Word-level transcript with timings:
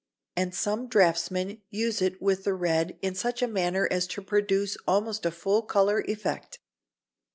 And 0.35 0.55
some 0.55 0.87
draughtsmen 0.87 1.61
use 1.69 2.01
it 2.01 2.19
with 2.19 2.43
the 2.43 2.55
red 2.55 2.97
in 3.03 3.13
such 3.13 3.43
a 3.43 3.47
manner 3.47 3.87
as 3.91 4.07
to 4.07 4.23
produce 4.23 4.75
almost 4.87 5.27
a 5.27 5.31
full 5.31 5.61
colour 5.61 6.01
effect. 6.07 6.57